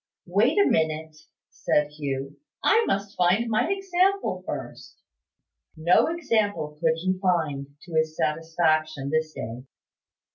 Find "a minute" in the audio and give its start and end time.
0.57-1.15